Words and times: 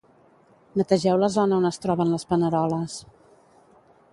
Netegeu 0.79 1.19
la 1.23 1.29
zona 1.35 1.59
on 1.61 1.69
es 1.71 1.79
troben 1.83 2.15
les 2.15 2.25
paneroles. 2.33 2.97